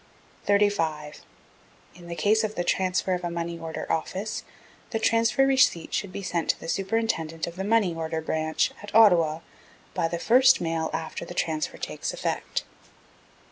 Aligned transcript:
35. 0.47 1.21
In 1.93 2.07
the 2.07 2.15
case 2.15 2.43
of 2.43 2.55
the 2.55 2.63
transfer 2.63 3.13
of 3.13 3.23
a 3.23 3.29
Money 3.29 3.59
Order 3.59 3.85
Office, 3.91 4.43
the 4.89 4.97
Transfer 4.97 5.45
Receipt 5.45 5.93
should 5.93 6.11
be 6.11 6.23
sent 6.23 6.49
to 6.49 6.59
the 6.59 6.67
Superintendent 6.67 7.45
of 7.45 7.55
the 7.55 7.63
Money 7.63 7.93
Order 7.93 8.19
Branch, 8.19 8.71
at 8.81 8.95
Ottawa, 8.95 9.41
by 9.93 10.07
the 10.07 10.17
first 10.17 10.59
mail 10.59 10.89
after 10.91 11.23
the 11.23 11.35
transfer 11.35 11.77
takes 11.77 12.15
effect. 12.15 12.63